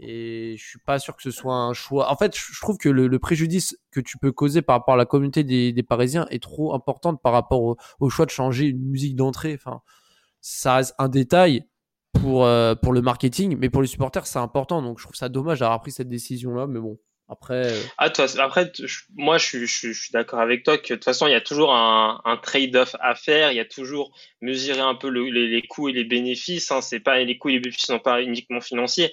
[0.00, 2.10] Et je suis pas sûr que ce soit un choix.
[2.10, 5.06] En fait, je trouve que le, préjudice que tu peux causer par rapport à la
[5.06, 9.54] communauté des, Parisiens est trop importante par rapport au, choix de changer une musique d'entrée.
[9.54, 9.80] Enfin,
[10.40, 11.64] ça reste un détail
[12.12, 14.82] pour, euh, pour le marketing, mais pour les supporters, c'est important.
[14.82, 16.68] Donc, je trouve ça dommage d'avoir pris cette décision-là.
[16.68, 17.66] Mais bon, après.
[17.66, 18.70] Euh, ah, toi, après,
[19.16, 22.40] moi, je, suis d'accord avec toi que de toute façon, il y a toujours un,
[22.42, 23.50] trade-off à faire.
[23.50, 26.70] Il y a toujours mesurer un peu le, les, coûts et les bénéfices.
[26.70, 26.80] Hein.
[27.04, 29.12] Pas les coûts et les bénéfices sont pas uniquement financiers.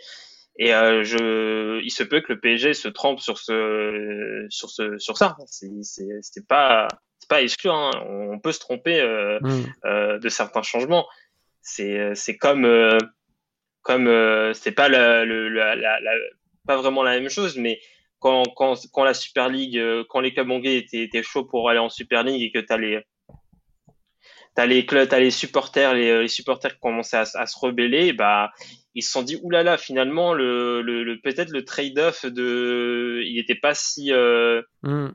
[0.58, 4.98] Et euh, je, il se peut que le PSG se trompe sur ce, sur ce,
[4.98, 5.36] sur ça.
[5.48, 6.88] C'est pas,
[7.20, 7.70] c'est pas exclu.
[7.70, 7.91] Hein.
[8.08, 9.63] On peut se tromper euh, mm.
[9.86, 11.08] euh, de certains changements.
[11.62, 12.98] C'est, c'est comme, euh,
[13.82, 16.12] comme euh, c'est pas la, la, la, la,
[16.65, 17.80] pas vraiment la même chose, mais
[18.20, 21.70] quand, quand, quand la Super League, euh, quand les clubs anglais étaient, étaient chauds pour
[21.70, 23.04] aller en Super League et que tu as les
[24.56, 28.13] t'as les clubs, t'as les supporters, les, les, supporters qui commençaient à, à, se rebeller,
[28.13, 28.52] bah
[28.96, 33.56] ils se sont dit oulala finalement le, le, le peut-être le trade-off de il n'était
[33.56, 35.10] pas si euh, hmm.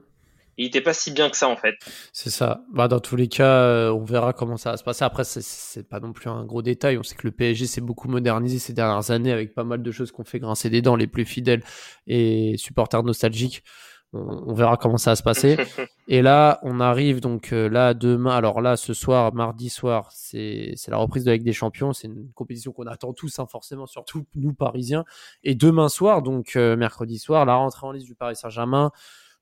[0.58, 1.76] il était pas si bien que ça en fait.
[2.12, 2.62] C'est ça.
[2.72, 5.04] Bah dans tous les cas, euh, on verra comment ça va se passer.
[5.04, 6.98] Après c'est pas non plus un gros détail.
[6.98, 9.90] On sait que le PSG s'est beaucoup modernisé ces dernières années avec pas mal de
[9.90, 11.64] choses qu'on fait grincer des dents les plus fidèles
[12.06, 13.64] et supporters nostalgiques
[14.12, 15.56] on, verra comment ça va se passer.
[16.08, 18.32] Et là, on arrive donc euh, là demain.
[18.32, 21.92] Alors là, ce soir, mardi soir, c'est la reprise de la Ligue des Champions.
[21.92, 25.04] C'est une compétition qu'on attend tous, hein, forcément, surtout nous Parisiens.
[25.44, 28.90] Et demain soir, donc euh, mercredi soir, la rentrée en liste du Paris Saint-Germain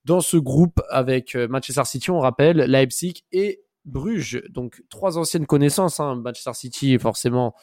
[0.05, 4.43] dans ce groupe avec euh, Manchester City, on rappelle, Leipzig et Bruges.
[4.51, 6.01] Donc trois anciennes connaissances.
[6.01, 6.17] Hein.
[6.17, 7.55] Manchester City, forcément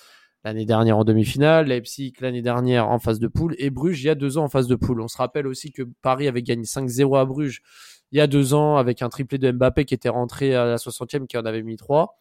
[0.45, 4.09] l'année dernière en demi-finale, Leipzig l'année dernière en phase de poule et Bruges il y
[4.09, 5.01] a deux ans en phase de poule.
[5.01, 7.61] On se rappelle aussi que Paris avait gagné 5-0 à Bruges
[8.11, 10.75] il y a deux ans avec un triplé de Mbappé qui était rentré à la
[10.77, 12.19] 60e qui en avait mis trois.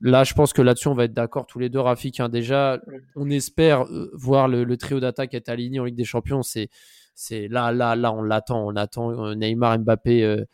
[0.00, 2.20] Là, je pense que là-dessus, on va être d'accord tous les deux, Rafik.
[2.20, 2.28] Hein.
[2.28, 2.80] Déjà,
[3.16, 6.42] on espère euh, voir le, trio d'attaque être aligné en Ligue des Champions.
[6.42, 6.68] C'est,
[7.14, 8.66] c'est là, là, là, on l'attend.
[8.66, 10.44] On attend euh, Neymar, Mbappé euh,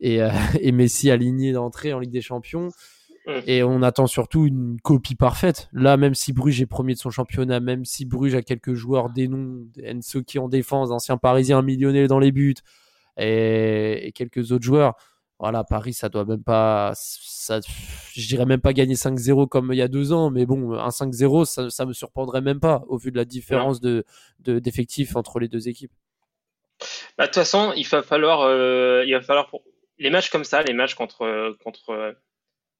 [0.00, 0.20] et,
[0.60, 2.68] et Messi alignés d'entrée en Ligue des Champions.
[3.46, 5.68] Et on attend surtout une copie parfaite.
[5.72, 9.10] Là, même si Bruges est premier de son championnat, même si Bruges a quelques joueurs
[9.10, 12.54] des noms, Enso qui en défense, anciens parisiens millionnaires dans les buts,
[13.16, 14.94] et, quelques autres joueurs.
[15.40, 17.60] Voilà, Paris, ça doit même pas, ça,
[18.14, 20.88] je dirais même pas gagner 5-0 comme il y a deux ans, mais bon, un
[20.88, 24.04] 5-0, ça, ça me surprendrait même pas au vu de la différence de,
[24.38, 25.92] d'effectifs entre les deux équipes.
[27.18, 29.62] Bah, de toute façon, il va falloir, euh, il va falloir pour
[29.98, 32.16] les matchs comme ça, les matchs contre, contre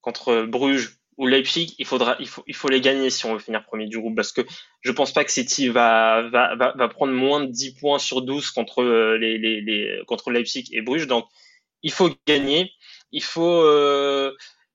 [0.06, 3.40] contre Bruges ou Leipzig, il faudra, il faut, il faut les gagner si on veut
[3.40, 4.42] finir premier du groupe parce que
[4.82, 8.22] je pense pas que City va, va, va, va prendre moins de 10 points sur
[8.22, 11.08] 12 contre euh, les, les, les, contre Leipzig et Bruges.
[11.08, 11.26] Donc,
[11.82, 12.70] il faut gagner.
[13.10, 14.32] Il faut, euh,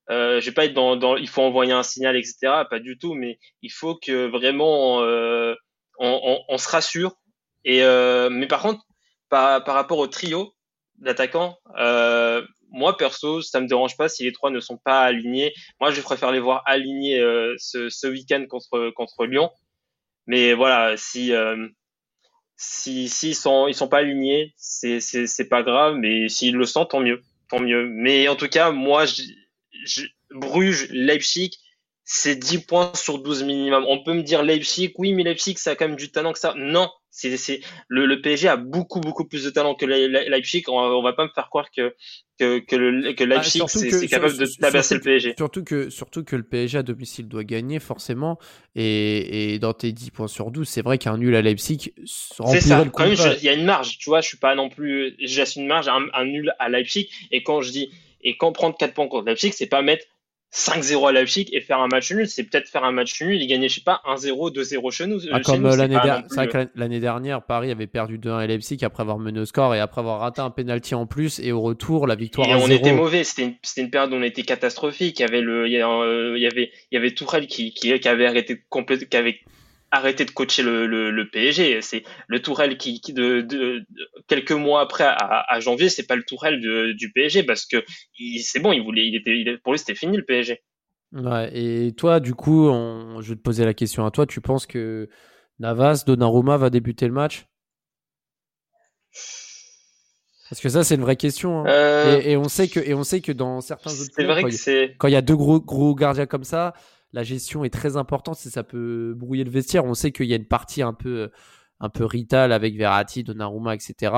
[0.09, 2.63] euh, je vais pas être dans, dans, il faut envoyer un signal, etc.
[2.69, 5.55] Pas du tout, mais il faut que vraiment, euh,
[5.97, 7.15] on, on, on, se rassure.
[7.63, 8.83] Et, euh, mais par contre,
[9.29, 10.53] par, par rapport au trio
[10.97, 15.53] d'attaquants, euh, moi perso, ça me dérange pas si les trois ne sont pas alignés.
[15.79, 19.51] Moi, je préfère les voir alignés euh, ce, ce week-end contre contre Lyon.
[20.27, 21.67] Mais voilà, si euh,
[22.55, 25.95] si s'ils sont ils sont pas alignés, c'est c'est c'est pas grave.
[25.95, 27.87] Mais s'ils le sont, tant mieux, tant mieux.
[27.87, 29.23] Mais en tout cas, moi, je,
[29.85, 31.51] je, Bruges, Leipzig,
[32.03, 33.85] c'est 10 points sur 12 minimum.
[33.87, 36.39] On peut me dire Leipzig, oui, mais Leipzig, ça a quand même du talent que
[36.39, 36.53] ça.
[36.57, 40.63] Non, c'est, c'est le, le, PSG a beaucoup beaucoup plus de talent que Leipzig.
[40.67, 41.93] On, on va pas me faire croire que
[42.39, 45.35] que, que, le, que ah, Leipzig c'est, capable de tabasser le PSG.
[45.37, 48.39] Surtout que surtout que le PSG à domicile doit gagner forcément.
[48.75, 52.61] Et, et dans tes 10 points sur 12, c'est vrai qu'un nul à Leipzig c'est
[52.61, 52.83] ça.
[52.83, 53.97] Même, il y a une marge.
[53.99, 55.15] Tu vois, je suis pas non plus.
[55.19, 57.09] J'ai une marge, un, un, nul à Leipzig.
[57.31, 57.91] Et quand je dis
[58.23, 60.05] et quand prendre 4 points contre Leipzig, c'est pas mettre
[60.53, 63.47] 5-0 à Leipzig et faire un match nul, c'est peut-être faire un match nul et
[63.47, 65.19] gagner, je sais pas, 1-0, 2-0 chez nous.
[65.31, 66.23] Ah, comme l'année dernière,
[66.75, 70.01] l'année dernière, Paris avait perdu 2-1 à Leipzig après avoir mené au score et après
[70.01, 73.23] avoir raté un penalty en plus et au retour, la victoire et on était mauvais,
[73.23, 75.19] c'était une, une, période où on était catastrophique.
[75.19, 75.81] Il y avait le, il y,
[76.47, 79.39] avait, il y avait Tourelle qui, qui, qui avait arrêté complètement, qui avait
[79.91, 81.81] arrêter de coacher le, le, le PSG.
[81.81, 83.83] C'est le Tourelle qui, qui de, de,
[84.27, 86.59] quelques mois après, à, à janvier, c'est pas le Tourelle
[86.95, 87.83] du PSG parce que
[88.41, 90.61] c'est bon, il voulait, il était, il, pour lui, c'était fini le PSG.
[91.13, 94.25] Ouais, et toi, du coup, on, je vais te poser la question à toi.
[94.25, 95.09] Tu penses que
[95.59, 97.45] Navas, Donnarumma va débuter le match?
[100.49, 101.61] Parce que ça, c'est une vraie question.
[101.61, 101.65] Hein.
[101.67, 102.21] Euh...
[102.21, 104.97] Et, et, on sait que, et on sait que dans certains autres clubs, vrai que
[104.97, 106.73] quand il y a deux gros, gros gardiens comme ça,
[107.13, 109.85] la gestion est très importante si ça peut brouiller le vestiaire.
[109.85, 111.29] On sait qu'il y a une partie un peu
[111.81, 114.13] un peu Rital avec Verratti, Donnarumma, etc.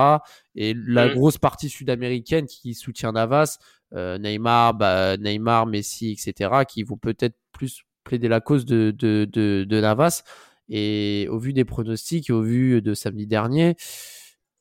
[0.54, 1.14] Et la mm.
[1.14, 3.58] grosse partie sud-américaine qui soutient Navas,
[3.94, 6.64] euh, Neymar, bah, Neymar, Messi, etc.
[6.68, 10.22] qui vont peut-être plus plaider la cause de, de, de, de Navas.
[10.68, 13.76] Et au vu des pronostics et au vu de samedi dernier,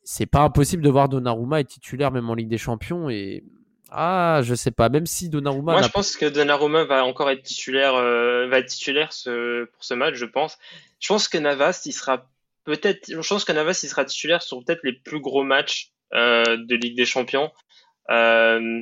[0.04, 3.10] c'est pas impossible de voir Donnarumma être titulaire même en Ligue des Champions.
[3.10, 3.44] Et
[3.96, 4.90] ah, je sais pas.
[4.90, 5.74] Même si Donnarumma.
[5.74, 9.84] Moi, je pense que Donnarumma va encore être titulaire, euh, va être titulaire ce, pour
[9.84, 10.58] ce match, je pense.
[11.00, 12.28] Je pense que Navas, il sera
[12.64, 13.12] peut-être.
[13.12, 16.76] Je pense que Navas, il sera titulaire sur peut-être les plus gros matchs euh, de
[16.76, 17.52] Ligue des Champions.
[18.10, 18.82] Euh,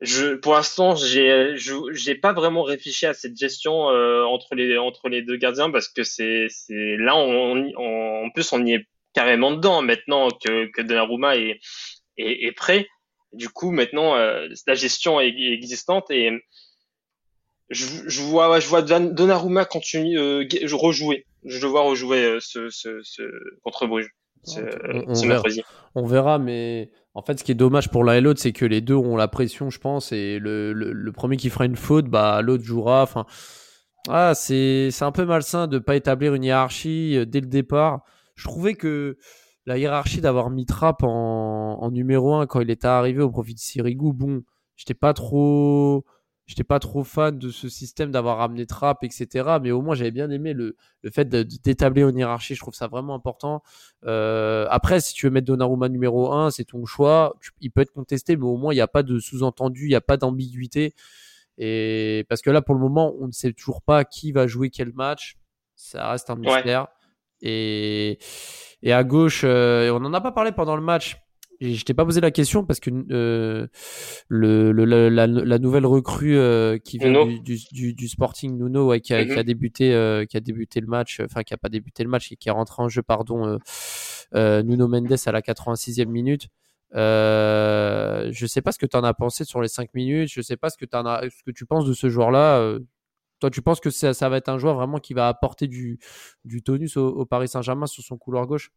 [0.00, 5.22] je, pour l'instant, j'ai, j'ai pas vraiment réfléchi à cette gestion entre les entre les
[5.22, 9.52] deux gardiens parce que c'est, c'est là, on, on, en plus, on y est carrément
[9.52, 11.60] dedans maintenant que que Donnarumma est
[12.16, 12.88] est, est prêt.
[13.32, 16.30] Du coup, maintenant, euh, la gestion est, existante et
[17.70, 21.26] je, je vois je vois Donnarumma continuer euh, rejouer.
[21.44, 23.22] Je le vois rejouer euh, ce, ce, ce
[23.62, 24.10] contre Bruges.
[24.44, 24.60] Ce,
[25.06, 25.42] on, ce verra.
[25.94, 28.64] on verra, mais en fait, ce qui est dommage pour l'un et l'autre, c'est que
[28.64, 32.06] les deux ont la pression, je pense, et le, le, premier qui fera une faute,
[32.06, 33.02] bah l'autre jouera.
[33.02, 33.24] Enfin,
[34.08, 38.00] ah, c'est c'est un peu malsain de pas établir une hiérarchie euh, dès le départ.
[38.34, 39.16] Je trouvais que
[39.66, 43.54] la hiérarchie d'avoir mis Trapp en, en, numéro 1 quand il était arrivé au profit
[43.54, 44.42] de Sirigu, bon,
[44.76, 46.04] j'étais pas trop
[46.46, 49.58] j'étais pas trop fan de ce système d'avoir ramené Trapp, etc.
[49.62, 52.54] Mais au moins, j'avais bien aimé le, le fait d'établir une hiérarchie.
[52.54, 53.62] Je trouve ça vraiment important.
[54.04, 57.36] Euh, après, si tu veux mettre Donnarumma numéro 1, c'est ton choix.
[57.60, 59.94] il peut être contesté, mais au moins, il n'y a pas de sous-entendu, il n'y
[59.94, 60.94] a pas d'ambiguïté.
[61.58, 64.70] Et parce que là, pour le moment, on ne sait toujours pas qui va jouer
[64.70, 65.36] quel match.
[65.74, 66.88] Ça reste un mystère.
[67.42, 68.18] Et,
[68.82, 71.16] et à gauche, euh, on n'en a pas parlé pendant le match,
[71.60, 73.68] je t'ai pas posé la question parce que euh,
[74.28, 79.00] le, le la, la, nouvelle recrue euh, qui vient du, du, du, Sporting Nuno ouais,
[79.00, 79.42] qui, a, qui, a, mhm.
[79.44, 82.48] débuté qui a débuté le match enfin qui a pas débuté le match et qui
[82.48, 83.58] est rentré en jeu pardon
[84.34, 86.48] Nuno Mendes à la 86e minute.
[86.92, 90.30] Je sais pas ce que tu en as pensé sur les 5 minutes.
[90.32, 92.76] Je sais pas ce que, en as, ce que tu penses de ce joueur là
[93.42, 95.98] toi tu penses que ça, va être un joueur vraiment qui va apporter du,
[96.64, 98.70] tonus au, Paris Saint-Germain sur son couloir gauche?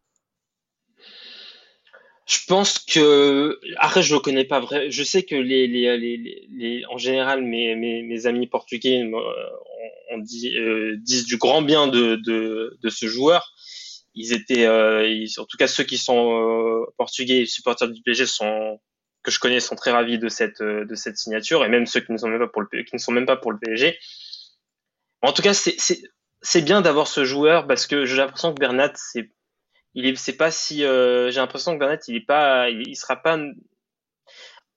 [2.25, 4.89] Je pense que après je le connais pas vrai.
[4.89, 9.03] Je sais que les, en général mes, amis portugais
[10.17, 12.19] dit, euh, disent du grand bien de,
[12.89, 13.53] ce joueur.
[14.15, 18.25] Ils étaient, euh, en tout cas ceux qui sont euh, portugais et supporters du PSG
[18.25, 18.79] sont
[19.21, 22.11] que je connais sont très ravis de cette de cette signature et même ceux qui
[22.11, 23.95] ne sont même pas pour le qui ne sont même pas pour le PSG.
[25.21, 29.31] En tout cas c'est bien d'avoir ce joueur parce que j'ai l'impression que Bernat c'est
[29.95, 33.15] il est, c'est pas si, euh, j'ai l'impression que Bernat, il est pas, il, sera
[33.15, 33.39] pas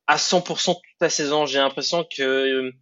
[0.06, 1.44] à 100% toute la saison.
[1.44, 2.72] J'ai l'impression que euh,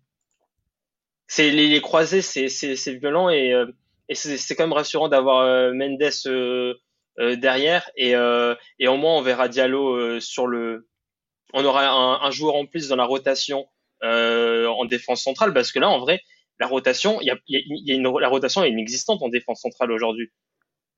[1.26, 3.66] c'est les, les, croisés, c'est, c'est, violent et, euh,
[4.10, 6.76] et c'est, quand même rassurant d'avoir Mendes
[7.38, 10.86] derrière et, et au moins on verra Diallo sur le,
[11.54, 13.66] on aura un, un, joueur en plus dans la rotation
[14.02, 16.20] en défense centrale parce que là en vrai
[16.58, 19.92] la rotation, il y a, y a une, la rotation est inexistante en défense centrale
[19.92, 20.30] aujourd'hui.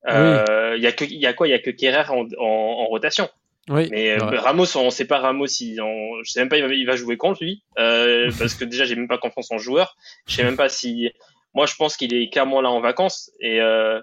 [0.07, 1.49] Euh, il y a que, il y a quoi?
[1.49, 3.29] Il y a que Kerrer en, en, en rotation.
[3.69, 6.65] Oui, mais euh, Ramos, on sait pas Ramos, si on, je sais même pas il
[6.65, 9.59] va, il va jouer contre lui, euh, parce que déjà j'ai même pas confiance en
[9.59, 9.97] joueur.
[10.27, 11.11] Je sais même pas si,
[11.55, 14.01] moi je pense qu'il est clairement là en vacances et euh,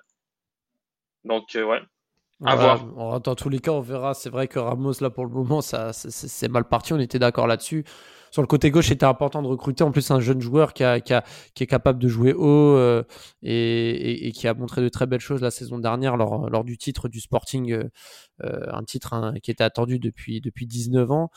[1.24, 1.80] donc euh, ouais.
[2.44, 3.22] À voir.
[3.22, 4.14] Dans tous les cas, on verra.
[4.14, 6.92] C'est vrai que Ramos là pour le moment, ça c'est mal parti.
[6.94, 7.86] On était d'accord là-dessus
[8.36, 11.66] sur le côté gauche, c'était important de recruter en plus un jeune joueur qui, est
[11.68, 13.02] capable de jouer haut euh,
[13.42, 17.08] et, qui a montré de très belles choses la saison dernière lors, lors du titre
[17.08, 17.90] du Sporting, euh,
[18.44, 21.30] euh un titre hein, qui était attendu depuis, depuis 19 ans.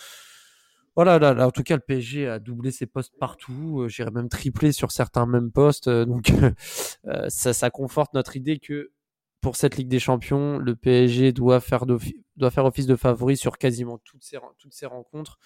[0.97, 3.83] Voilà, là, en tout cas, le PSG a doublé ses postes partout.
[3.83, 5.89] Euh, j'irais même triplé sur certains mêmes postes.
[5.89, 6.33] Donc,
[7.29, 8.91] ça, conforte notre idée que
[9.41, 11.85] pour cette Ligue des Champions, le PSG doit faire,
[12.57, 15.39] office de favori sur quasiment toutes ces rencontres.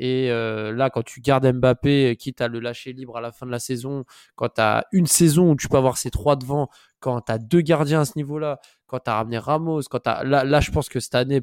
[0.00, 3.46] Et euh, là, quand tu gardes Mbappé, quitte à le lâcher libre à la fin
[3.46, 4.04] de la saison,
[4.36, 7.38] quand tu as une saison où tu peux avoir ces trois devant, quand tu as
[7.38, 10.22] deux gardiens à ce niveau-là, quand tu as ramené Ramos, quand as...
[10.22, 11.42] Là, là, je pense que cette année,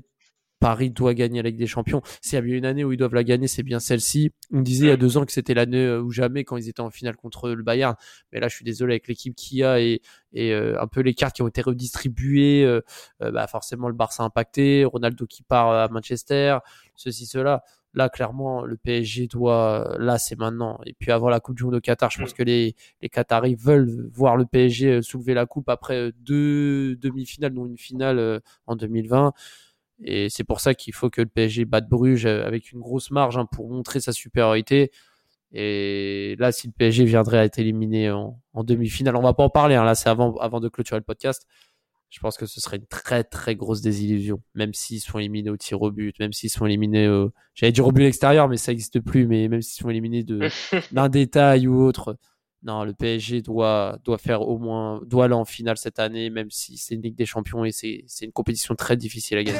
[0.62, 2.02] Paris doit gagner la Ligue des Champions.
[2.22, 4.32] S'il y a bien une année où ils doivent la gagner, c'est bien celle-ci.
[4.54, 6.70] On disait il y a deux ans que c'était l'année euh, ou jamais quand ils
[6.70, 7.96] étaient en finale contre le Bayern.
[8.32, 11.02] Mais là, je suis désolé avec l'équipe qu'il y a et, et euh, un peu
[11.02, 12.80] les cartes qui ont été redistribuées.
[13.20, 16.60] bah forcément, le Barça impacté, Ronaldo qui part à Manchester,
[16.96, 17.64] ceci, cela.
[17.96, 20.80] Là, clairement, le PSG doit, là, c'est maintenant.
[20.86, 22.34] Et puis avant la Coupe du Monde au Qatar, je pense mm.
[22.34, 26.98] que les, les Qataris veulent voir le PSG euh, soulever la coupe après euh, deux
[26.98, 29.32] demi-finales, dont une finale euh, en 2020.
[30.04, 33.38] Et c'est pour ça qu'il faut que le PSG batte Bruges avec une grosse marge
[33.38, 34.92] hein, pour montrer sa supériorité.
[35.54, 39.50] Et là, si le PSG viendrait à être éliminé en, demi-finale, on va pas en
[39.50, 39.76] parler.
[39.76, 41.48] Hein, là, c'est avant, avant de clôturer le podcast
[42.16, 45.58] je pense que ce serait une très très grosse désillusion, même s'ils sont éliminés au
[45.58, 47.34] tir au but, même s'ils sont éliminés au...
[47.56, 50.48] J'allais dire au but extérieur, mais ça n'existe plus, mais même s'ils sont éliminés de
[50.94, 52.18] d'un détail ou autre,
[52.64, 56.50] non, le PSG doit, doit faire au moins, doit aller en finale cette année, même
[56.52, 59.60] si c'est une Ligue des Champions et c'est une compétition très difficile à gagner.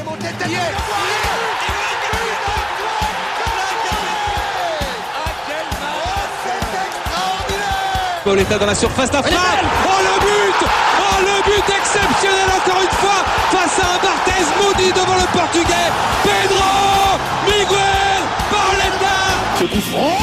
[8.24, 9.42] Pauletta dans la surface d'affaire.
[9.86, 13.20] Oh le but Oh le but exceptionnel encore une fois
[13.52, 15.90] face à un Barthez maudit devant le portugais.
[16.24, 19.18] Pedro Miguel Pauletta
[19.60, 20.18] Ce coup franc.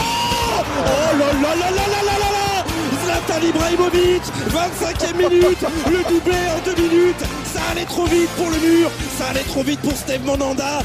[0.84, 2.64] Oh là là là là là là là là.
[3.04, 5.64] Zlatan Ibrahimovic 25e minute.
[5.86, 7.24] Le doublé en deux minutes.
[7.52, 8.90] Ça allait trop vite pour le mur.
[9.18, 10.80] Ça allait trop vite pour Steve Monanda